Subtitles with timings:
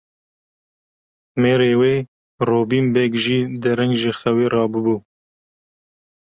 [1.41, 1.95] Mêrê wê
[2.49, 4.95] Robîn Beg jî dereng ji xewê rabûbû.